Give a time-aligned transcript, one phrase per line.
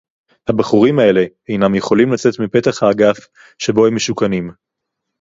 [0.49, 3.17] הבחורים האלה אינם יכולים לצאת מפתח האגף
[3.59, 4.51] שבו הם משוכנים